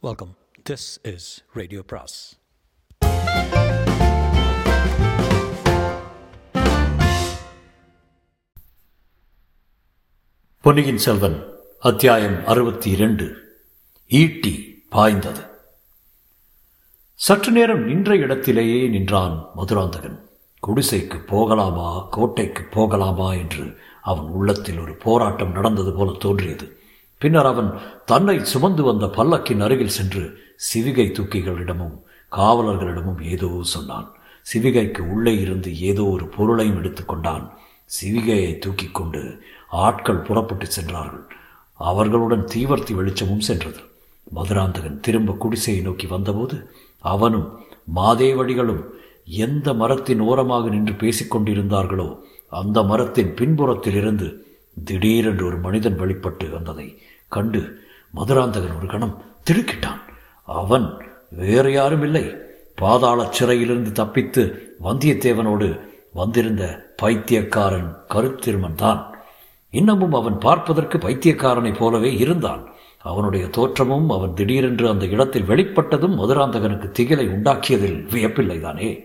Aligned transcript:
Welcome 0.00 0.36
this 0.70 0.84
is 1.02 1.44
radio 1.52 1.82
பிராஸ் 1.86 2.38
பொன்னியின் 10.60 10.98
செல்வன் 10.98 11.44
அத்தியாயம் 11.80 12.46
அறுபத்தி 12.46 12.90
இரண்டு 12.90 13.26
ஈட்டி 14.08 14.84
பாய்ந்தது. 14.90 15.40
சற்று 17.14 17.52
நேரம் 17.52 17.84
நின்ற 17.84 18.16
இடத்திலேயே 18.16 18.88
நின்றான் 18.88 19.46
மதுராந்தகன். 19.54 20.28
குடிசைக்கு 20.66 21.26
போகலாமா 21.26 22.08
கோட்டைக்கு 22.10 22.62
போகலாமா 22.62 23.34
என்று 23.34 23.78
அவன் 24.02 24.24
உள்ளத்தில் 24.24 24.78
ஒரு 24.78 24.94
போராட்டம் 24.94 25.52
நடந்தது 25.52 25.92
போல 25.92 26.12
தோன்றியது. 26.18 26.80
பின்னர் 27.20 27.48
அவன் 27.52 27.70
தன்னை 28.04 28.36
சுமந்து 28.42 28.82
வந்த 28.82 29.06
பல்லக்கின் 29.06 29.60
அருகில் 29.60 29.96
சென்று 29.98 30.22
சிவிகை 30.68 31.06
தூக்கிகளிடமும் 31.10 31.96
காவலர்களிடமும் 32.32 33.20
ஏதோ 33.32 33.48
சொன்னான். 33.62 34.08
சிவிகைக்கு 34.46 35.02
உள்ளே 35.14 35.34
இருந்து 35.40 35.70
ஏதோ 35.80 36.04
ஒரு 36.04 36.26
பொருளையும் 36.26 36.78
எடுத்துக்கொண்டான் 36.82 37.44
சிவிகையை 37.90 38.52
தூக்கி 38.58 38.88
கொண்டு 38.90 39.22
ஆட்கள் 39.84 40.24
புறப்பட்டு 40.28 40.66
சென்றார்கள். 40.66 41.24
அவர்களுடன் 41.80 42.44
தீவர்த்தி 42.44 42.92
வெளிச்சமும் 42.94 43.46
சென்றது. 43.48 43.80
மதுராந்தகன் 44.32 45.00
திரும்ப 45.00 45.32
குடிசையை 45.32 45.82
நோக்கி 45.82 46.06
வந்தபோது 46.06 46.56
அவனும் 47.04 47.46
மாதேவடிகளும் 47.94 48.82
எந்த 49.44 49.68
மரத்தின் 49.74 50.20
ஓரமாக 50.20 50.68
நின்று 50.68 50.94
பேசிக்கொண்டிருந்தார்களோ 50.94 52.08
அந்த 52.52 52.82
மரத்தின் 52.82 53.32
பின்புறத்தில் 53.34 53.94
இருந்து 53.94 54.28
திடீரென்று 54.84 55.44
ஒரு 55.46 55.58
மனிதன் 55.58 55.96
வெளிப்பட்டு 55.96 56.46
வந்ததை 56.48 56.86
கண்டு 57.28 57.80
மதுராந்தகன் 58.10 58.76
ஒரு 58.76 58.86
கணம் 58.86 59.22
திடுக்கிட்டான். 59.50 60.00
அவன் 60.42 60.86
வேறு 61.30 61.72
யாரும் 61.72 62.02
இல்லை. 62.02 62.34
பாதாள 62.74 63.26
சிறையிலிருந்து 63.30 63.92
தப்பித்து 63.92 64.42
வந்தியத்தேவனோடு 64.84 65.80
வந்திருந்த 66.12 66.92
பைத்தியக்காரன் 66.96 67.96
கருத்திருமன் 68.14 68.74
தான். 68.74 69.16
இன்னமும் 69.70 70.12
அவன் 70.12 70.38
பார்ப்பதற்கு 70.38 70.98
பைத்தியக்காரனைப் 70.98 71.78
போலவே 71.78 72.16
இருந்தான். 72.16 72.66
அவனுடைய 73.02 73.46
தோற்றமும் 73.46 74.10
அவன் 74.10 74.34
திடீரென்று 74.34 74.88
அந்த 74.88 75.06
இடத்தில் 75.06 75.48
வெளிப்பட்டதும் 75.48 76.16
மதுராந்தகனுக்கு 76.16 76.88
திகிலை 76.98 77.26
உண்டாக்கியதில் 77.28 78.00
வியப்பில்லைதானே 78.08 79.04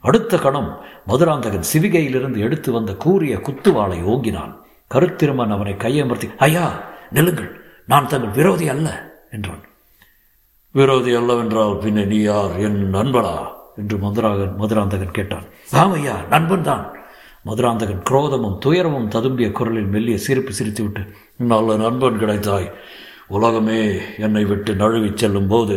அடுத்த 0.00 0.38
கணம் 0.38 0.78
மதுராந்தகன் 1.06 1.68
சிவிகையிலிருந்து 1.72 2.36
எடுத்து 2.36 2.72
வந்த 2.72 2.94
கூறிய 2.94 3.36
குத்துவாளை 3.36 3.98
ஓங்கினான். 4.04 4.54
கருத்திருமன் 4.94 5.50
அவனை 5.50 5.72
கையமர்த்தி 5.72 6.36
ஐயா 6.38 6.92
நில்லுங்கள். 7.14 7.50
நான் 7.86 8.08
தங்கள் 8.08 8.30
விரோதி 8.30 8.68
அல்ல 8.68 8.88
என்றான். 9.30 9.62
விரோதி 10.72 11.16
அல்லவென்றால் 11.16 11.78
பின்ன 11.80 12.06
நீ 12.06 12.18
யார்? 12.20 12.56
என் 12.58 12.94
நண்பனா? 12.94 13.34
என்று 13.76 13.96
மதுராகன் 13.98 14.54
மதுராந்தகன் 14.58 15.10
கேட்டான். 15.10 15.44
ஆமையா 15.72 16.26
நண்பன் 16.26 16.62
தான் 16.62 16.84
மதுராந்தகன் 17.46 18.02
குரோதமும் 18.10 18.58
துயரமும் 18.58 19.10
ததும்பிய 19.10 19.52
குரலில் 19.52 19.86
மெல்லிய 19.86 20.18
சிரிப்பு 20.18 20.52
சிரித்துவிட்டு 20.58 21.12
நல்ல 21.36 21.76
நண்பன் 21.76 22.20
கிடைத்தாய். 22.20 22.72
உலகமே 23.28 24.00
என்னை 24.18 24.44
விட்டு 24.44 24.74
நழுவிச் 24.74 25.16
செல்லும் 25.16 25.48
போது 25.48 25.76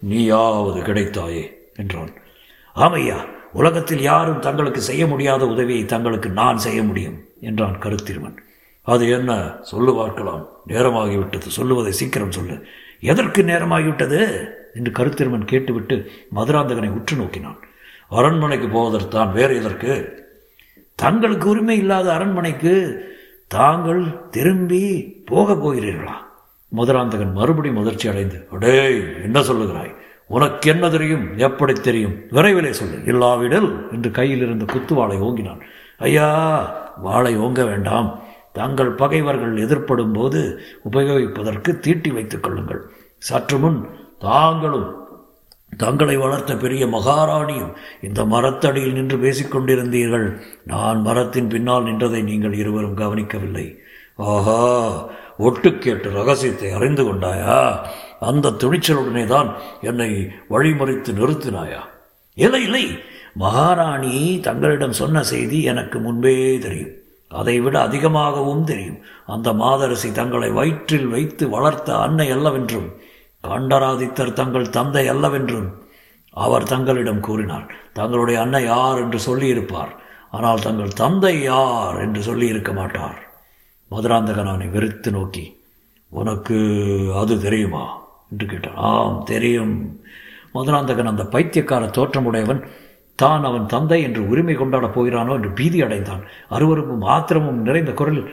நீயாவது 0.00 0.80
கிடைத்தாயே 0.80 1.44
என்றான். 1.76 2.12
ஆமையா 2.76 3.18
உலகத்தில் 3.52 4.00
யாரும் 4.00 4.40
தங்களுக்கு 4.40 4.80
செய்ய 4.80 5.06
முடியாத 5.06 5.46
உதவியை 5.46 5.84
தங்களுக்கு 5.84 6.28
நான் 6.28 6.58
செய்ய 6.58 6.82
முடியும் 6.82 7.24
என்றான் 7.40 7.78
கருத்திருமன் 7.78 8.44
அது 8.86 9.10
என்ன? 9.10 9.54
சொல்லு 9.62 9.94
பார்க்கலாம். 9.94 10.48
நேரமாகிவிட்டது. 10.68 11.48
சொல்லுவதை 11.48 11.92
சீக்கிரம் 11.92 12.32
சொல்லு. 12.32 12.64
எதற்கு 13.00 13.42
நேரமாகிவிட்டது? 13.42 14.48
என்று 14.74 14.90
கருத்திருமன் 14.92 15.44
கேட்டுவிட்டு 15.44 16.10
மதுராந்தகனை 16.34 16.88
உற்று 16.88 17.16
நோக்கினான். 17.16 17.58
அரண்மனைக்கு 18.08 18.66
போவதற்குத்தான் 18.66 19.32
வேறு 19.32 19.56
எதற்கு? 19.56 20.24
தங்களுக்கு 20.94 21.48
உரிமை 21.48 21.78
இல்லாத 21.78 22.12
அரண்மனைக்கு 22.12 23.04
தாங்கள் 23.48 24.28
திரும்பி 24.30 25.16
போக 25.26 25.52
போகிறீர்களா? 25.52 26.14
மதுராந்தகன் 26.68 27.32
மறுபடி 27.32 27.70
முதிர்ச்சி 27.70 28.08
அடைந்து 28.08 28.48
அடேய் 28.52 29.22
என்ன 29.22 29.40
சொல்லுகிறாய்? 29.40 29.94
உனக்கு 30.26 30.70
என்ன 30.70 30.90
தெரியும்? 30.90 31.38
எப்படி 31.38 31.72
தெரியும்? 31.72 32.14
விரைவிலே 32.30 32.70
சொல்லு. 32.70 32.96
இல்லாவிடல் 33.04 33.92
என்று 33.92 34.10
கையில் 34.10 34.40
இருந்த 34.40 34.64
குத்துவாளை 34.64 35.18
ஓங்கினான். 35.20 35.60
ஐயா 35.98 36.30
வாளை 36.96 37.38
ஓங்க 37.38 37.64
வேண்டாம். 37.64 38.24
தங்கள் 38.56 38.92
பகைவர்கள் 39.00 39.56
எதிர்ப்படும் 39.64 40.14
போது 40.18 40.40
உபயோகிப்பதற்கு 40.90 41.70
தீட்டி 41.86 42.10
வைத்துக் 42.10 42.44
கொள்ளுங்கள். 42.44 42.82
சற்று 43.28 43.58
முன் 43.58 43.80
தாங்களும் 44.18 44.88
தங்களை 45.82 46.16
வளர்த்த 46.16 46.52
பெரிய 46.56 46.82
மகாராணியும் 46.86 47.72
இந்த 48.02 48.20
மரத்தடியில் 48.24 48.96
நின்று 48.98 49.16
பேசிக்கொண்டிருந்தீர்கள். 49.16 50.26
நான் 50.72 51.00
மரத்தின் 51.00 51.50
பின்னால் 51.54 51.88
நின்றதை 51.88 52.20
நீங்கள் 52.22 52.54
இருவரும் 52.62 52.98
கவனிக்கவில்லை. 53.02 53.66
ஆஹா 54.30 54.60
ஒட்டு 55.46 55.70
கேட்டு 55.78 56.10
ரகசியத்தை 56.10 56.70
அறிந்து 56.78 57.02
கொண்டாயா? 57.04 57.56
அந்த 58.28 58.54
துணிச்சலுடனே 58.62 59.24
தான் 59.34 59.50
என்னை 59.80 60.10
வழிமறித்து 60.50 61.10
நிறுத்தினாயா? 61.18 61.82
இல்லை 62.36 62.62
இல்லை. 62.62 62.86
மகாராணி 63.34 64.14
தங்களிடம் 64.46 64.98
சொன்ன 65.00 65.22
செய்தி 65.32 65.58
எனக்கு 65.72 65.98
முன்பே 65.98 66.36
தெரியும். 66.58 66.94
அதைவிட 67.36 67.76
அதிகமாகவும் 67.80 68.64
தெரியும். 68.64 68.98
அந்த 69.26 69.48
மாதரசி 69.52 70.08
தங்களை 70.12 70.48
வயிற்றில் 70.50 71.08
வைத்து 71.08 71.44
வளர்த்த 71.48 71.98
அன்னை 71.98 72.26
அல்லவென்றும் 72.32 72.88
கண்டராதித்தர் 73.44 74.32
தங்கள் 74.32 74.70
தந்தை 74.70 75.04
அல்லவென்றும் 75.08 75.68
அவர் 76.36 76.70
தங்களிடம் 76.72 77.20
கூறினார். 77.20 77.68
தங்களுடைய 77.92 78.40
அன்னை 78.40 78.60
யார் 78.64 78.98
என்று 78.98 79.18
சொல்லியிருப்பார். 79.18 79.92
ஆனால் 80.30 80.60
தங்கள் 80.60 80.98
தந்தை 81.02 81.34
யார் 81.42 81.96
என்று 82.00 82.22
சொல்லியிருக்க 82.22 82.72
மாட்டார். 82.72 83.20
மதுராந்தகனானை 83.90 84.70
வெறுத்து 84.70 85.10
நோக்கி 85.10 85.44
உனக்கு 86.10 86.56
அது 87.16 87.34
தெரியுமா? 87.40 87.84
என்று 88.30 88.46
கேட்டான். 88.46 88.78
ஆம் 88.90 89.22
தெரியும். 89.24 89.74
மதுராந்தகன் 90.52 91.12
அந்த 91.12 91.24
பைத்தியக்கார 91.24 91.84
தோற்றமுடையவன் 91.86 92.60
தான் 93.16 93.44
அவன் 93.44 93.66
தந்தை 93.66 94.02
என்று 94.02 94.28
உரிமை 94.28 94.54
கொண்டாடப் 94.54 95.00
போகிறானோ 95.00 95.32
என்று 95.32 95.50
பீதி 95.50 95.82
அடைந்தான். 95.82 96.22
அருவருப்பும் 96.50 97.04
ஆத்திரமும் 97.04 97.60
நிறைந்த 97.60 97.92
குரலில் 97.92 98.28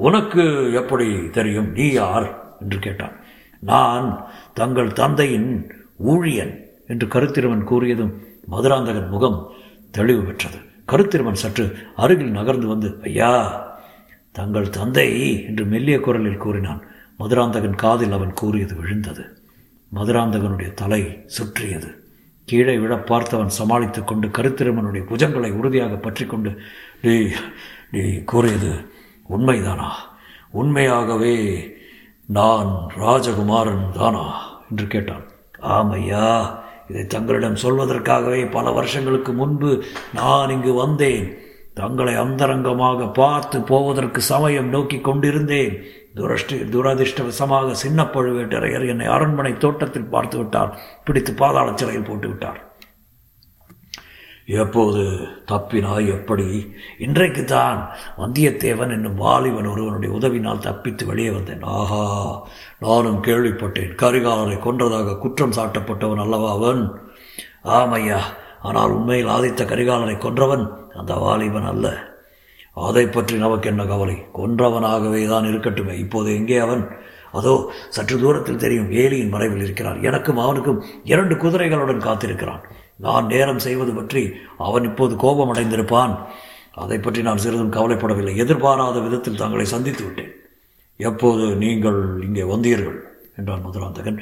உனக்கு 0.00 0.72
எப்படி 0.72 1.30
தெரியும்? 1.30 1.72
நீ 1.72 1.92
யார்? 1.92 2.46
என்று 2.60 2.78
கேட்டான். 2.78 3.12
நான் 3.58 4.26
தங்கள் 4.54 4.92
தந்தையின் 4.92 5.72
ஊழியன் 6.06 6.54
என்று 6.86 7.06
கருத்திருவன் 7.06 7.64
கூறியதும் 7.70 8.12
மதுராந்தகன் 8.50 9.08
முகம் 9.08 9.48
தெளிவு 9.90 10.22
பெற்றது. 10.22 10.58
கருத்திருவன் 10.88 11.40
சற்று 11.42 11.76
அருகில் 11.96 12.30
நகர்ந்து 12.30 12.66
வந்து 12.66 12.98
ஐயா 13.02 13.32
தங்கள் 14.32 14.70
தந்தை 14.70 15.08
என்று 15.46 15.64
மெல்லிய 15.64 16.00
குரலில் 16.00 16.36
கூறினான். 16.36 16.82
மதுராந்தகன் 17.18 17.74
காதில் 17.74 18.12
அவன் 18.12 18.32
கூறியது 18.32 18.74
விழுந்தது. 18.74 19.24
மதுராந்தகனுடைய 19.94 20.74
தலை 20.74 21.22
சுற்றியது. 21.26 22.07
கீழே 22.48 22.78
விழ 22.78 22.94
பார்த்தவன் 22.94 23.56
சமாளித்துக் 23.58 24.06
கொண்டு 24.06 24.28
கருத்திருமனுடைய 24.28 25.04
புஜங்களை 25.10 25.52
உறுதியாக 25.52 25.94
பற்றி 25.94 26.26
கொண்டு 26.26 26.50
நீ 27.02 27.26
நீ 27.90 28.22
கூறியது 28.24 28.72
உண்மைதானா? 29.30 29.88
உண்மையாகவே 30.50 31.36
நான் 32.26 32.70
ராஜகுமாரன் 32.96 33.90
தானா? 33.92 34.24
என்று 34.70 34.86
கேட்டான். 34.86 35.24
ஆமையா 35.62 36.58
இதை 36.88 37.06
தங்களிடம் 37.06 37.62
சொல்வதற்காகவே 37.62 38.50
பல 38.50 38.70
வருஷங்களுக்கு 38.70 39.32
முன்பு 39.32 39.84
நான் 40.14 40.50
இங்கு 40.50 40.72
வந்தேன். 40.74 41.38
தங்களை 41.74 42.14
அந்தரங்கமாக 42.14 43.12
பார்த்து 43.12 43.60
போவதற்கு 43.60 44.20
சமயம் 44.20 44.68
நோக்கி 44.68 45.00
கொண்டிருந்தேன். 45.00 45.74
துரஷ்டி 46.14 46.56
துரதிர்ஷ்டவசமாக 46.56 47.70
சின்ன 47.70 48.02
பழுவேட்டரையர் 48.02 48.88
என்னை 48.88 49.06
அரண்மனை 49.06 49.56
தோட்டத்தில் 49.56 50.12
பார்த்து 50.14 50.38
விட்டார். 50.38 50.78
பிடித்து 51.04 51.32
பாதாள 51.32 51.72
சிறையில் 51.74 52.08
போட்டு 52.08 52.28
விட்டார். 52.28 52.66
எப்போது 54.46 55.02
தப்பினாய் 55.46 56.06
எப்படி? 56.06 56.74
இன்றைக்கு 56.98 57.44
தான் 57.44 57.92
வந்தியத்தேவன் 58.18 58.90
என்னும் 58.90 59.14
வாலிபன் 59.14 59.66
ஒருவனுடைய 59.66 60.16
உதவினால் 60.16 60.58
தப்பித்து 60.58 61.06
வெளியே 61.06 61.30
வந்தேன். 61.30 61.62
ஆஹா 61.62 62.04
நானும் 62.78 63.22
கேள்விப்பட்டேன். 63.22 63.92
கரிகாலரை 63.94 64.58
கொன்றதாக 64.58 65.18
குற்றம் 65.18 65.52
சாட்டப்பட்டவன் 65.52 66.24
அல்லவா 66.24 66.50
அவன்? 66.52 66.82
ஆமையா 67.64 68.20
ஆனால் 68.62 68.90
உண்மையில் 68.90 69.28
ஆதித்த 69.28 69.64
கரிகாலரை 69.64 70.18
கொன்றவன் 70.18 70.64
அந்த 70.94 71.14
வாலிபன் 71.14 71.64
அல்ல. 71.64 72.16
அதை 72.86 73.06
பற்றி 73.06 73.36
நமக்கு 73.36 73.68
என்ன 73.68 73.84
கவலை? 73.84 74.16
கொன்றவனாகவே 74.34 75.20
தான் 75.28 75.44
இருக்கட்டுமே. 75.44 75.94
இப்போது 75.98 76.34
எங்கே 76.34 76.58
அவன்? 76.58 76.82
அதோ 77.32 77.52
சற்று 77.88 78.16
தூரத்தில் 78.18 78.60
தெரியும் 78.64 78.90
ஏலியின் 78.90 79.28
மறைவில் 79.28 79.62
இருக்கிறான். 79.62 80.02
எனக்கும் 80.02 80.36
அவனுக்கும் 80.36 80.82
இரண்டு 81.04 81.34
குதிரைகளுடன் 81.34 82.04
காத்திருக்கிறான். 82.06 82.62
நான் 82.96 83.26
நேரம் 83.26 83.58
செய்வது 83.58 83.92
பற்றி 83.92 84.22
அவன் 84.58 84.84
இப்போது 84.84 85.16
கோபம் 85.16 85.52
அடைந்திருப்பான் 85.54 86.14
அதை 86.72 86.98
பற்றி 86.98 87.22
நான் 87.22 87.36
சிறிதும் 87.36 87.72
கவலைப்படவில்லை. 87.72 88.34
எதிர்பாராத 88.36 88.98
விதத்தில் 89.00 89.36
தங்களை 89.36 89.64
சந்தித்து 89.64 90.04
விட்டேன். 90.04 90.32
எப்போது 90.96 91.44
நீங்கள் 91.54 92.00
இங்கே 92.22 92.42
வந்தீர்கள்? 92.42 92.98
என்றான் 93.36 93.64
மதுராந்தகன். 93.66 94.20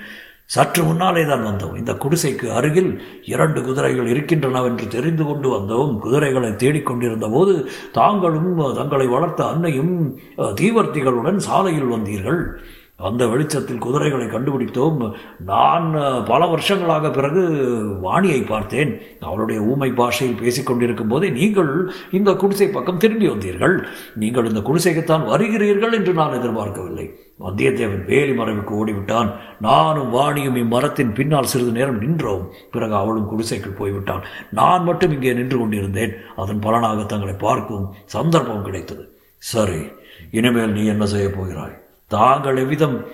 சற்று 0.50 0.82
முன்னாலே 0.84 1.22
தான் 1.24 1.44
வந்தோம் 1.44 1.76
இந்த 1.76 1.92
குடிசைக்கு 1.92 2.46
அருகில் 2.58 2.90
இரண்டு 3.24 3.60
குதிரைகள் 3.60 4.10
இருக்கின்றனவென்று 4.12 4.86
தெரிந்து 4.88 5.24
கொண்டு 5.24 5.48
வந்தோம் 5.48 5.92
குதிரைகளை 5.98 6.50
தேடிக்கொண்டிருந்த 6.62 7.28
போது 7.30 7.54
தாங்களும் 7.92 8.50
தங்களை 8.74 9.06
வளர்த்த 9.06 9.42
அன்னையும் 9.44 9.94
தீவர்த்திகளுடன் 10.60 11.40
சாலையில் 11.48 11.92
வந்தீர்கள். 11.94 12.40
அந்த 12.98 13.26
வெளிச்சத்தில் 13.26 13.82
குதிரைகளை 13.84 14.26
கண்டுபிடித்தோம். 14.26 15.00
நான் 15.50 15.86
பல 16.24 16.46
வருஷங்களாக 16.46 17.10
பிறகு 17.10 17.42
வாணியை 18.02 18.46
பார்த்தேன். 18.46 18.92
அவளுடைய 19.20 19.60
ஊமை 19.60 19.90
பாஷையில் 19.90 20.40
பேசிக்கொண்டிருக்கும் 20.42 21.12
போதே 21.12 21.28
நீங்கள் 21.30 21.92
இந்த 22.10 22.34
குடிசை 22.34 22.68
பக்கம் 22.68 22.98
திரும்பி 22.98 23.28
வந்தீர்கள். 23.28 23.76
நீங்கள் 24.14 24.48
இந்த 24.50 24.60
குடிசைக்குத்தான் 24.60 25.28
வருகிறீர்கள் 25.32 25.92
என்று 25.92 26.12
நான் 26.12 26.36
எதிர்பார்க்கவில்லை. 26.40 27.06
வந்தியத்தேவன் 27.46 28.04
வேலி 28.04 28.34
மறைவுக்கு 28.40 28.74
ஓடிவிட்டான். 28.80 29.30
நானும் 29.60 30.12
வாணியும் 30.14 30.60
இம்மரத்தின் 30.64 31.14
பின்னால் 31.14 31.52
சிறிது 31.52 31.72
நேரம் 31.72 31.98
நின்றோம். 31.98 32.44
பிறகு 32.70 32.94
அவளும் 32.94 33.30
குடிசைக்குள் 33.32 33.78
போய்விட்டான் 33.80 34.26
நான் 34.50 34.82
மட்டும் 34.82 35.10
இங்கே 35.10 35.32
நின்று 35.32 35.58
கொண்டிருந்தேன். 35.58 36.14
அதன் 36.36 36.58
பலனாக 36.58 37.02
தங்களை 37.02 37.34
பார்க்கும் 37.34 37.88
சந்தர்ப்பம் 38.04 38.62
கிடைத்தது. 38.62 39.04
சரி 39.38 39.82
இனிமேல் 40.30 40.76
நீ 40.78 40.84
என்ன 40.86 41.06
செய்யப் 41.06 41.36
போகிறாய்? 41.36 41.76
தாங்கள் 42.08 42.56
எவ்விதம் 42.56 43.06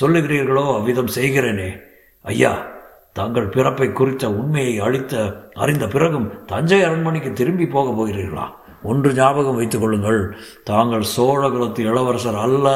சொல்லுகிறீர்களோ 0.00 0.74
அவ்விதம் 0.74 1.14
செய்கிறேனே. 1.16 1.80
ஐயா 2.22 2.66
தங்கள் 3.12 3.48
பிறப்பை 3.48 3.92
குறித்த 3.92 4.30
உண்மையை 4.30 4.78
அளித்த 4.78 5.14
அறிந்த 5.54 5.86
பிறகும் 5.86 6.44
தஞ்சை 6.44 6.82
அரண்மனைக்கு 6.82 7.32
திரும்பி 7.32 7.66
போக 7.66 7.88
போகிறீர்களா? 7.90 8.46
ஒன்று 8.82 9.14
ஞாபகம் 9.14 9.56
வைத்துக் 9.56 9.80
கொள்ளுங்கள். 9.80 10.36
தாங்கள் 10.64 11.04
சோழகுலத்து 11.16 11.78
இளவரசர் 11.78 12.36
அல்ல 12.36 12.68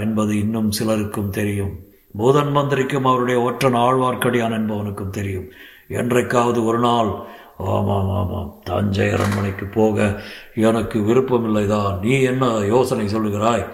என்பது 0.00 0.38
இன்னும் 0.38 0.70
சிலருக்கும் 0.70 1.30
தெரியும். 1.30 1.74
பூதன் 2.18 2.50
மந்திரிக்கும் 2.50 3.04
அவருடைய 3.04 3.40
ஒற்றன் 3.40 3.74
ஆழ்வார்க்கடியான் 3.74 4.56
என்பவனுக்கும் 4.58 5.10
தெரியும். 5.10 5.48
என்றைக்காவது 5.88 6.64
ஒரு 6.64 6.78
நாள் 6.78 7.10
ஆமாம் 7.58 8.10
ஆமாம் 8.10 8.60
தஞ்சை 8.64 9.10
அரண்மனைக்கு 9.10 9.66
போக 9.66 10.22
எனக்கு 10.54 10.98
விருப்பமில்லைதான். 11.00 11.98
நீ 12.00 12.22
என்ன 12.22 12.46
யோசனை 12.66 13.06
சொல்லுகிறாய்? 13.14 13.66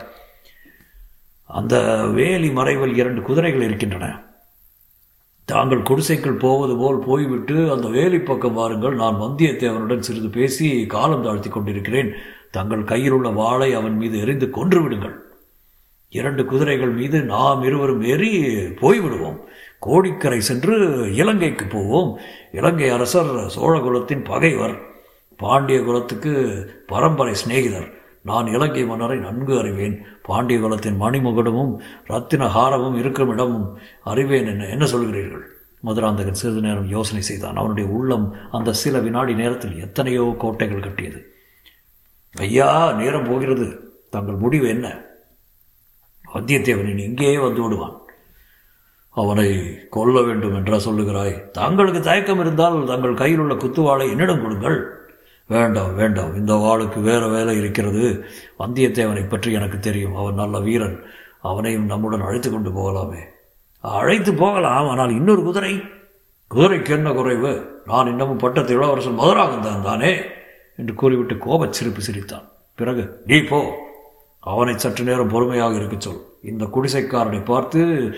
அந்த 1.52 2.04
வேலி 2.06 2.50
மறைவில் 2.50 2.96
இரண்டு 2.96 3.22
குதிரைகள் 3.22 3.62
இருக்கின்றன. 3.62 4.24
தாங்கள் 5.44 5.82
குடிசைக்குள் 5.82 6.42
போவது 6.44 6.76
போல் 6.76 6.98
போய்விட்டு 6.98 7.72
அந்த 7.72 7.88
வேலி 7.88 8.20
பக்கம் 8.20 8.52
வாருங்கள். 8.52 8.94
நான் 8.94 9.14
வந்தியத்தேவனுடன் 9.14 9.98
சிறிது 9.98 10.28
பேசி 10.28 10.86
காலம் 10.86 11.22
தாழ்த்தி 11.22 11.48
கொண்டிருக்கிறேன். 11.48 12.12
தங்கள் 12.50 12.84
கையில் 12.84 13.10
உள்ள 13.10 13.28
வாளை 13.28 13.74
அவன் 13.74 13.96
மீது 13.96 14.18
எரிந்து 14.18 14.50
கொன்று 14.50 14.82
விடுங்கள் 14.82 15.20
இரண்டு 16.08 16.44
குதிரைகள் 16.44 16.90
மீது 16.90 17.22
நாம் 17.22 17.62
இருவரும் 17.62 18.02
ஏறி 18.02 18.30
போய்விடுவோம். 18.54 19.38
கோடிக்கரை 19.78 20.40
சென்று 20.40 20.74
இலங்கைக்கு 21.14 21.64
போவோம். 21.64 22.18
இலங்கை 22.52 22.88
அரசர் 22.88 23.30
சோழகுலத்தின் 23.56 24.24
பகைவர் 24.24 24.80
பாண்டிய 25.36 25.78
குலத்துக்கு 25.80 26.32
பரம்பரை 26.86 27.34
சிநேகிதர். 27.34 28.01
நான் 28.22 28.46
இலங்கை 28.46 28.84
மன்னரை 28.84 29.18
நன்கு 29.18 29.58
அறிவேன். 29.58 30.06
பாண்டிய 30.22 30.60
குலத்தின் 30.60 31.00
மணிமுகடமும் 31.00 31.78
ரத்தின 32.06 32.46
ஹாரமும் 32.46 32.98
இருக்கும் 32.98 33.28
இடமும் 33.28 33.78
அறிவேன் 34.04 34.46
என்ன 34.46 34.66
என்ன 34.66 34.84
சொல்கிறீர்கள்? 34.84 35.42
மதுராந்தகன் 35.80 36.34
சிறிது 36.34 36.60
நேரம் 36.60 36.88
யோசனை 36.88 37.22
செய்தான். 37.22 37.56
அவனுடைய 37.56 37.88
உள்ளம் 37.88 38.34
அந்த 38.52 38.72
சில 38.72 38.98
வினாடி 38.98 39.34
நேரத்தில் 39.34 39.80
எத்தனையோ 39.80 40.34
கோட்டைகள் 40.38 40.80
கட்டியது. 40.80 41.34
ஐயா 42.32 42.92
நேரம் 42.92 43.24
போகிறது. 43.24 43.92
தங்கள் 44.10 44.34
முடிவு 44.34 44.68
என்ன? 44.68 45.00
வந்தியத்தேவனின் 46.34 46.98
இங்கேயே 46.98 47.38
வந்து 47.38 47.62
விடுவான் 47.62 48.00
அவனை 49.10 49.78
கொல்ல 49.90 50.22
வேண்டும் 50.22 50.54
என்றா 50.54 50.76
சொல்லுகிறாய். 50.76 51.50
தங்களுக்கு 51.50 52.00
தயக்கம் 52.00 52.40
இருந்தால் 52.40 52.84
தங்கள் 52.86 53.14
கையில் 53.14 53.38
உள்ள 53.38 53.54
குத்துவாளை 53.54 54.10
என்னிடம் 54.10 54.42
கொடுங்கள். 54.42 55.01
வேண்டாம் 55.52 55.94
வேண்டாம். 55.94 56.34
இந்த 56.34 56.54
வாளுக்கு 56.54 57.02
வேறு 57.02 57.28
வேலை 57.28 57.56
இருக்கிறது. 57.56 58.24
வந்தியத்தேவனை 58.58 59.28
பற்றி 59.28 59.52
எனக்கு 59.52 59.78
தெரியும். 59.78 60.14
அவன் 60.14 60.34
நல்ல 60.34 60.60
வீரன். 60.60 61.02
அவனையும் 61.40 61.86
நம்முடன் 61.86 62.20
அழைத்து 62.20 62.50
கொண்டு 62.50 62.70
போகலாமே. 62.70 63.18
அழைத்து 63.80 64.34
போகலாம் 64.34 64.88
ஆனால் 64.88 65.10
இன்னொரு 65.10 65.42
குதிரை? 65.42 65.82
குதிரைக்கு 66.50 66.90
என்ன 66.90 67.12
குறைவு? 67.12 67.82
நான் 67.86 68.06
இன்னமும் 68.06 68.36
பட்டத்து 68.36 68.74
இளவரசன் 68.74 69.18
மதுராகந்தான் 69.18 69.82
தானே? 69.82 70.16
என்று 70.76 70.94
கூறிவிட்டு 70.94 71.34
கோபச் 71.34 71.72
சிரிப்பு 71.72 72.00
சிரித்தான். 72.00 72.48
பிறகு 72.74 73.22
நீ 73.26 73.40
போ. 73.40 73.90
அவனை 74.40 74.78
சற்று 74.78 75.04
நேரம் 75.04 75.28
பொறுமையாக 75.28 75.74
இருக்க 75.74 75.96
சொல். 75.98 76.24
இந்த 76.42 76.64
குடிசைக்காரனை 76.64 77.44
பார்த்து 77.44 78.12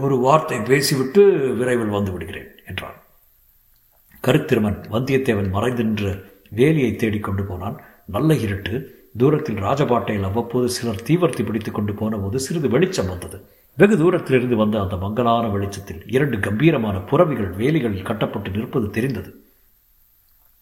ஒரு 0.00 0.18
வார்த்தை 0.18 0.58
பேசிவிட்டு 0.58 1.54
விரைவில் 1.54 1.86
வந்து 1.86 2.12
விடுகிறேன் 2.12 2.48
என்றான். 2.66 2.99
கருத்திருமன் 4.24 4.78
வந்தியத்தேவன் 4.92 5.50
மறைந்து 5.50 5.84
நின்ற 5.84 6.10
வேலியை 6.56 6.96
தேடிக்கொண்டு 6.96 7.42
போனான். 7.44 7.76
நல்ல 8.06 8.34
இருட்டு. 8.34 8.74
தூரத்தில் 9.18 9.62
ராஜபாட்டையில் 9.62 10.22
அவ்வப்போது 10.22 10.68
சிலர் 10.68 11.06
தீவர்த்தி 11.06 11.46
பிடித்து 11.46 11.70
கொண்டு 11.70 11.94
போன 11.94 12.16
போது 12.16 12.40
சிறிது 12.40 12.68
வெளிச்சம் 12.68 13.06
வந்தது. 13.06 13.38
வெகு 13.78 13.98
தூரத்திலிருந்து 13.98 14.56
வந்த 14.56 14.80
அந்த 14.80 14.96
மங்கலான 14.96 15.48
வெளிச்சத்தில் 15.48 16.02
இரண்டு 16.06 16.38
கம்பீரமான 16.38 16.98
புறவிகள் 16.98 17.50
வேலிகளில் 17.50 18.02
கட்டப்பட்டு 18.02 18.50
நிற்பது 18.50 18.90
தெரிந்தது. 18.90 19.30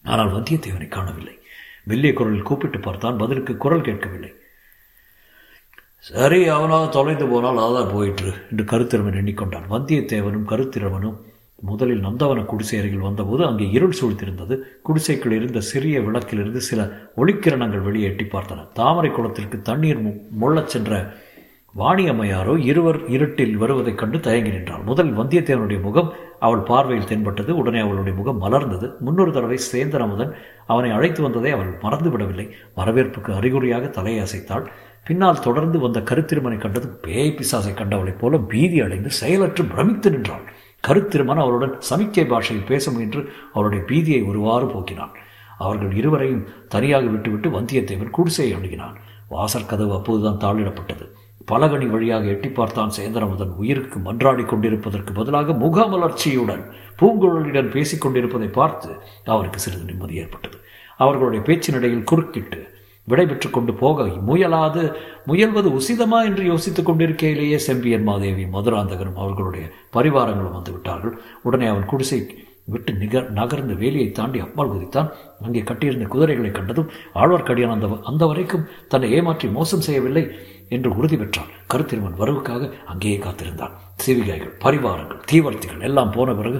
ஆனால் 0.05 0.33
வந்தியத்தேவனை 0.33 0.87
காணவில்லை. 0.87 1.35
மெல்லிய 1.83 2.13
குரலில் 2.13 2.41
கூப்பிட்டு 2.41 2.79
பார்த்தான் 2.79 3.17
பதிலுக்கு 3.17 3.57
குரல் 3.57 3.81
கேட்கவில்லை. 3.81 4.31
சரி 5.99 6.47
அவனாக 6.47 6.85
தொலைந்து 6.87 7.25
போனால் 7.27 7.57
அதான் 7.57 7.91
போயிற்று 7.93 8.31
என்று 8.51 8.63
கருத்திரமன் 8.63 9.19
எண்ணிக்கொண்டான் 9.21 9.67
வந்தியத்தேவனும் 9.69 10.49
கருத்திரவனும் 10.49 11.17
முதலில் 11.61 12.03
நந்தவன 12.03 12.45
குடிசை 12.45 12.79
அருகில் 12.79 12.99
வந்தபோது 12.99 13.45
அங்கே 13.45 13.69
இருள் 13.69 13.95
சூழ்த்திருந்தது 14.01 14.57
குடிசைக்குள் 14.81 15.31
இருந்த 15.31 15.59
சிறிய 15.59 16.01
விளக்கிலிருந்து 16.01 16.57
சில 16.57 16.89
ஒளிக்கிரணங்கள் 17.17 17.83
வெளியே 17.83 18.05
எட்டி 18.05 18.23
பார்த்தன. 18.23 18.67
தாமரை 18.73 19.11
குளத்திற்கு 19.11 19.61
தண்ணீர் 19.61 20.01
முள்ளச் 20.41 20.65
சென்ற 20.65 21.13
வாணியம்மையாரோ 21.77 22.59
இருவர் 22.59 23.07
இருட்டில் 23.07 23.57
வருவதைக் 23.57 23.97
கண்டு 23.97 24.19
தயங்கி 24.19 24.49
நின்றாள். 24.49 24.81
முதல் 24.81 25.17
வந்தியத்தேவனுடைய 25.17 25.81
முகம் 25.81 26.13
அவள் 26.39 26.59
பார்வையில் 26.59 27.07
தென்பட்டது. 27.07 27.57
உடனே 27.57 27.79
அவளுடைய 27.79 28.17
முகம் 28.17 28.41
மலர்ந்தது. 28.41 28.97
முன்னொரு 28.99 29.31
தடவை 29.31 29.59
சேந்தன் 29.71 29.99
அமுதன் 29.99 30.33
அவனை 30.67 30.91
அழைத்து 30.91 31.21
வந்ததை 31.21 31.51
அவள் 31.51 31.77
மறந்துவிடவில்லை. 31.81 32.49
வரவேற்புக்கு 32.75 33.33
அறிகுறியாக 33.33 33.87
தலையை 33.87 34.23
அசைத்தாள் 34.23 34.65
பின்னால் 35.03 35.39
தொடர்ந்து 35.39 35.79
வந்த 35.79 35.99
கருத்திருமனை 35.99 36.57
கண்டது 36.57 36.87
பேய் 36.87 37.35
பிசாசை 37.37 37.73
கண்டவளைப் 37.73 38.19
போல 38.19 38.37
பீதி 38.37 38.81
அடைந்து 38.81 39.11
செயலற்று 39.11 39.65
பிரமித்து 39.65 40.11
நின்றாள். 40.11 40.45
கருத்திருமன் 40.87 41.43
அவருடன் 41.43 41.77
சமிக்கை 41.89 42.27
பாஷையில் 42.27 42.65
பேச 42.65 42.91
முயன்று 42.91 43.31
அவருடைய 43.53 43.85
பீதியை 43.87 44.27
ஒருவாறு 44.27 44.65
போக்கினான். 44.65 45.11
அவர்கள் 45.57 45.95
இருவரையும் 45.95 46.47
தனியாக 46.67 47.05
விட்டுவிட்டு 47.05 47.49
வந்தியத்தேவன் 47.49 48.09
குடிசையை 48.09 48.57
அணுகினான். 48.57 48.95
வாசற் 49.29 49.65
கதவு 49.65 49.93
அப்போதுதான் 49.93 50.39
தாளிடப்பட்டது. 50.39 51.05
பலகனி 51.51 51.89
வழியாக 51.89 52.25
எட்டி 52.25 52.49
பார்த்தான் 52.49 52.91
சேந்திரமுதன் 52.97 53.55
உயிருக்கு 53.55 53.99
மன்றாடி 53.99 54.45
கொண்டிருப்பதற்கு 54.45 55.13
பதிலாக 55.13 55.53
முகமலர்ச்சியுடன் 55.53 56.71
பூங்குழலியுடன் 56.99 57.69
பேசிக் 57.69 58.01
கொண்டிருப்பதை 58.01 58.47
பார்த்து 58.47 58.97
அவருக்கு 59.25 59.59
சிறிது 59.59 59.83
நிம்மதி 59.83 60.15
ஏற்பட்டது. 60.15 60.57
அவர்களுடைய 60.97 61.45
பேச்சினிடையில் 61.45 62.03
குறுக்கிட்டு 62.03 62.68
விடைபெற்று 63.09 63.49
கொண்டு 63.49 63.73
போக 63.73 64.07
முயலாது. 64.27 64.83
முயல்வது 65.29 65.69
உசிதமா 65.79 66.19
என்று 66.27 66.43
யோசித்துக் 66.51 66.89
கொண்டிருக்கையிலேயே 66.89 67.57
செம்பியன் 67.67 68.07
மாதேவி 68.09 68.45
மதுராந்தகனும் 68.55 69.19
அவர்களுடைய 69.23 69.65
பரிவாரங்களும் 69.97 70.57
வந்து 70.57 70.71
விட்டார்கள் 70.71 71.15
உடனே 71.43 71.65
அவன் 71.65 71.89
குடிசை 71.93 72.19
விட்டு 72.73 72.91
நிகர் 72.93 73.29
நகர்ந்து 73.31 73.75
வேலியை 73.75 74.09
தாண்டி 74.11 74.39
அப்பால் 74.39 74.71
குதித்தான். 74.71 75.07
அங்கே 75.45 75.61
கட்டியிருந்த 75.61 76.07
குதிரைகளை 76.13 76.51
கண்டதும் 76.51 76.91
ஆழ்வார்க்கடியான் 77.13 77.75
அந்த 77.75 77.87
அந்த 78.03 78.23
வரைக்கும் 78.25 78.67
தன்னை 78.87 79.07
ஏமாற்றி 79.11 79.47
மோசம் 79.47 79.85
செய்யவில்லை 79.87 80.23
என்று 80.75 80.89
உறுதி 80.97 81.17
பெற்றான். 81.17 81.49
கருத்திருமன் 81.73 82.19
வரவுக்காக 82.19 82.69
அங்கேயே 82.85 83.17
காத்திருந்தான். 83.17 83.73
சிவிகைகள் 84.05 84.53
பரிவாரங்கள் 84.65 85.23
தீவர்த்திகள் 85.31 85.85
எல்லாம் 85.89 86.13
போன 86.17 86.33
பிறகு 86.33 86.59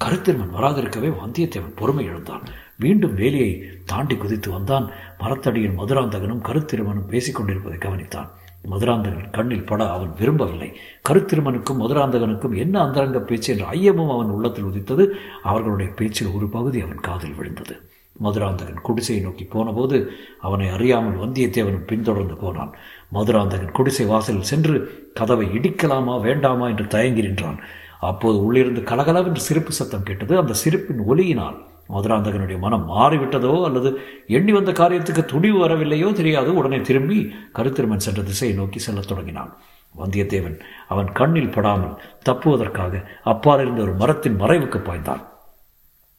கருத்திருமன் 0.00 0.54
வராதிருக்கவே 0.56 1.12
வந்தியத்தேவன் 1.24 1.76
பொறுமை 1.76 2.04
எழுந்தான் 2.04 2.42
மீண்டும் 2.78 3.16
வேலியை 3.16 3.62
தாண்டி 3.84 4.16
குதித்து 4.16 4.50
வந்தான். 4.50 4.90
மரத்தடியில் 5.18 5.78
மதுராந்தகனும் 5.78 6.42
கருத்திருமனும் 6.42 7.10
பேசிக்கொண்டிருப்பதை 7.10 7.78
கவனித்தான். 7.78 8.28
மதுராந்தகன் 8.70 9.30
கண்ணில் 9.30 9.64
பட 9.64 9.90
அவன் 9.90 10.14
விரும்பவில்லை. 10.18 10.76
கருத்திருமனுக்கும் 11.08 11.80
மதுராந்தகனுக்கும் 11.80 12.56
என்ன 12.56 12.82
அந்தரங்க 12.82 13.20
பேச்சு 13.20 13.52
என்ற 13.52 13.70
ஐயமும் 13.70 14.12
அவன் 14.12 14.26
உள்ளத்தில் 14.26 14.64
உதித்தது. 14.64 15.16
அவர்களுடைய 15.42 15.92
பேச்சில் 15.92 16.34
ஒரு 16.34 16.48
பகுதி 16.48 16.80
அவன் 16.80 17.00
காதில் 17.00 17.34
விழுந்தது. 17.34 17.88
மதுராந்தகன் 18.18 18.80
குடிசையை 18.80 19.24
நோக்கி 19.24 19.44
போனபோது 19.44 20.10
அவனை 20.40 20.68
அறியாமல் 20.68 21.28
வந்தியத்தேவன் 21.28 21.86
பின்தொடர்ந்து 21.86 22.34
போனான். 22.34 22.74
மதுராந்தகன் 23.12 23.72
குடிசை 23.72 24.06
வாசலில் 24.06 24.42
சென்று 24.42 25.10
கதவை 25.14 25.46
இடிக்கலாமா 25.46 26.20
வேண்டாமா? 26.20 26.68
என்று 26.68 26.86
தயங்கி 26.86 27.22
நின்றான். 27.22 27.60
அப்போது 28.00 28.44
உள்ளிருந்து 28.44 28.82
கலகலவென்று 28.82 29.40
சிரிப்பு 29.40 29.72
சத்தம் 29.72 30.02
கேட்டது. 30.02 30.38
அந்த 30.38 30.52
சிரிப்பின் 30.52 31.00
ஒலியினால் 31.08 31.56
மதுராந்தகனுடைய 31.88 32.58
மனம் 32.58 32.90
மாறிவிட்டதோ 32.90 33.64
அல்லது 33.64 33.98
எண்ணி 34.26 34.52
வந்த 34.52 34.72
காரியத்துக்கு 34.72 35.24
துணிவு 35.24 35.68
வரவில்லையோ 35.68 36.12
தெரியாது. 36.12 36.54
உடனே 36.54 36.80
திரும்பி 36.80 37.34
கருத்திருமன் 37.54 37.96
சென்ற 37.96 38.22
திசையை 38.22 38.56
நோக்கி 38.56 38.78
செல்லத் 38.78 39.08
தொடங்கினான். 39.08 39.56
வந்தியத்தேவன் 39.98 40.60
அவன் 40.88 41.12
கண்ணில் 41.12 41.50
படாமல் 41.50 42.00
தப்புவதற்காக 42.28 43.04
அப்பாலிருந்த 43.24 43.80
ஒரு 43.80 43.92
மரத்தின் 43.92 44.40
மறைவுக்கு 44.40 44.78
பாய்ந்தான். 44.78 45.32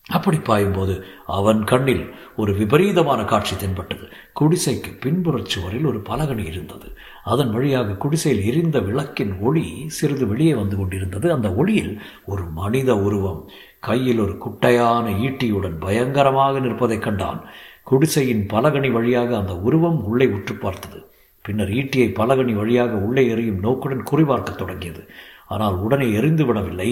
அப்படி 0.07 0.37
பாயும்போது 0.37 1.01
அவன் 1.25 1.63
கண்ணில் 1.63 2.13
ஒரு 2.35 2.53
விபரீதமான 2.53 3.23
காட்சி 3.23 3.55
தென்பட்டது. 3.57 4.07
குடிசைக்கு 4.39 4.99
பின்புறச் 5.05 5.45
சுவரில் 5.45 5.85
ஒரு 5.85 5.99
பலகனி 5.99 6.45
இருந்தது. 6.45 6.91
அதன் 7.23 7.51
வழியாக 7.51 7.93
குடிசையில் 7.93 8.45
எரிந்த 8.45 8.79
விளக்கின் 8.79 9.37
ஒளி 9.39 9.83
சிறிது 9.87 10.27
வெளியே 10.27 10.53
வந்து 10.53 10.77
கொண்டிருந்தது. 10.77 11.31
அந்த 11.31 11.53
ஒளியில் 11.53 12.01
ஒரு 12.25 12.43
மனித 12.43 12.97
உருவம் 12.97 13.49
கையில் 13.79 14.19
ஒரு 14.19 14.37
குட்டையான 14.37 15.09
ஈட்டியுடன் 15.09 15.79
பயங்கரமாக 15.79 16.59
நிற்பதைக் 16.59 17.01
கண்டான். 17.01 17.43
குடிசையின் 17.83 18.47
பலகனி 18.47 18.91
வழியாக 18.91 19.37
அந்த 19.37 19.57
உருவம் 19.57 20.03
உள்ளே 20.03 20.27
உற்று 20.27 20.55
பார்த்தது. 20.55 21.05
பின்னர் 21.41 21.69
ஈட்டியை 21.69 22.13
பலகனி 22.13 22.53
வழியாக 22.53 22.91
உள்ளே 22.91 23.27
எறியும் 23.27 23.59
நோக்குடன் 23.59 24.03
குறிபார்க்கத் 24.11 24.55
தொடங்கியது. 24.55 25.09
ஆனால் 25.47 25.75
உடனே 25.75 26.11
எரிந்து 26.11 26.45
விடவில்லை 26.45 26.89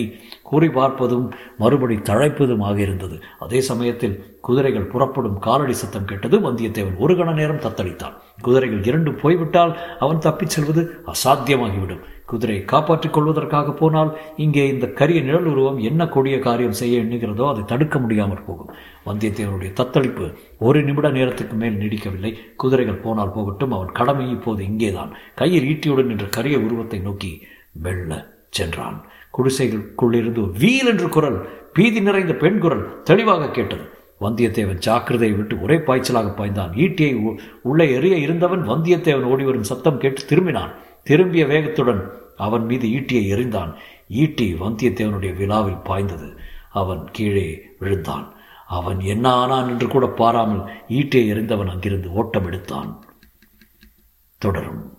பார்ப்பதும் 0.78 1.28
மறுபடி 1.58 1.96
தழைப்பதுமாக 1.96 2.78
இருந்தது. 2.78 3.16
அதே 3.40 3.62
சமயத்தில் 3.62 4.38
குதிரைகள் 4.42 4.90
புறப்படும் 4.94 5.40
காலடி 5.40 5.74
சத்தம் 5.74 6.06
கேட்டது 6.06 6.40
வந்தியத்தேவன். 6.40 6.98
ஒரு 6.98 7.14
கண 7.16 7.34
நேரம் 7.34 7.62
தத்தளித்தான். 7.66 8.16
குதிரைகள் 8.42 8.84
இரண்டும் 8.84 9.20
போய்விட்டால் 9.22 9.78
அவன் 10.00 10.18
தப்பிச் 10.18 10.50
செல்வது 10.50 10.82
அசாத்தியமாகிவிடும். 11.14 12.04
குதிரையை 12.26 12.66
காப்பாற்றிக் 12.66 13.14
கொள்வதற்காக 13.14 13.72
போனால் 13.72 14.12
இங்கே 14.36 14.70
இந்த 14.70 14.88
கரிய 14.88 15.22
நிழல் 15.22 15.46
உருவம் 15.46 15.80
என்ன 15.80 16.08
கொடிய 16.08 16.40
காரியம் 16.40 16.80
செய்ய 16.82 17.02
எண்ணுகிறதோ 17.04 17.48
அதை 17.50 17.64
தடுக்க 17.66 18.00
முடியாமல் 18.00 18.46
போகும். 18.46 18.72
வந்தியத்தேவனுடைய 19.06 19.72
தத்தளிப்பு 19.82 20.34
ஒரு 20.60 20.84
நிமிட 20.84 21.10
நேரத்துக்கு 21.10 21.56
மேல் 21.56 21.80
நீடிக்கவில்லை. 21.82 22.34
குதிரைகள் 22.56 23.04
போனால் 23.06 23.32
போகட்டும் 23.32 23.72
அவன் 23.72 23.92
கடமை 23.92 24.30
இப்போது 24.30 24.64
இங்கேதான். 24.64 25.12
கையில் 25.36 25.70
ஈட்டியுடன் 25.74 26.12
நின்ற 26.12 26.26
கரிய 26.26 26.58
உருவத்தை 26.60 27.00
நோக்கி 27.00 27.44
மெல்ல 27.74 28.33
சென்றான். 28.54 28.98
குடிசைகளுக்குள்ளிருந்து 29.38 30.52
வீல் 30.52 30.86
என்று 30.86 31.10
குரல் 31.10 31.38
பீதி 31.74 32.02
நிறைந்த 32.02 32.34
பெண் 32.34 32.60
குரல் 32.60 33.04
தெளிவாக 33.04 33.50
கேட்டது. 33.50 33.86
வந்தியத்தேவன் 34.22 34.84
ஜாக்கிரதையை 34.88 35.36
விட்டு 35.36 35.62
ஒரே 35.62 35.76
பாய்ச்சலாக 35.76 36.30
பாய்ந்தான். 36.36 36.74
ஈட்டியை 36.74 37.36
உள்ளே 37.62 37.98
எறிய 37.98 38.18
இருந்தவன் 38.18 38.70
வந்தியத்தேவன் 38.70 39.24
ஓடி 39.24 39.44
வரும் 39.44 39.64
சத்தம் 39.64 39.98
கேட்டு 39.98 40.22
திரும்பினான். 40.24 40.72
திரும்பிய 41.04 41.46
வேகத்துடன் 41.46 42.12
அவன் 42.38 42.66
மீது 42.66 42.88
ஈட்டியை 42.88 43.26
எறிந்தான். 43.36 43.74
ஈட்டி 44.08 44.54
வந்தியத்தேவனுடைய 44.54 45.36
விழாவில் 45.36 45.84
பாய்ந்தது. 45.84 46.38
அவன் 46.72 47.04
கீழே 47.12 47.62
விழுந்தான். 47.80 48.34
அவன் 48.68 49.00
என்ன 49.00 49.30
ஆனான் 49.30 49.70
என்று 49.70 49.88
கூட 49.88 50.06
பாராமல் 50.08 50.64
ஈட்டியை 50.90 51.26
எறிந்தவன் 51.34 51.70
அங்கிருந்து 51.70 52.12
ஓட்டம் 52.14 52.46
எடுத்தான் 52.46 53.04
தொடரும். 54.38 54.93